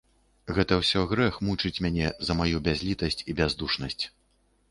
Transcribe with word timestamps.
Гэта 0.59 0.77
ўсё 0.79 1.01
грэх 1.11 1.35
мучыць 1.49 1.81
мяне 1.85 2.07
за 2.29 2.37
маю 2.41 2.63
бязлiтасць 2.69 3.21
i 3.35 3.39
бяздушнасць... 3.43 4.03